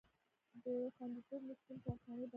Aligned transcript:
د 0.63 0.65
خوندیتوب 0.95 1.41
نشتون 1.49 1.77
کارخانې 1.85 2.21
بندوي. 2.25 2.29